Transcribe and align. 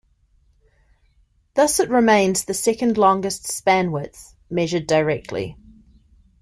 Thus 1.53 1.79
it 1.79 1.91
remains 1.91 2.45
the 2.45 2.55
second 2.55 2.97
longest 2.97 3.45
span 3.51 3.91
width, 3.91 4.33
measured 4.49 4.87
directly. 4.87 5.55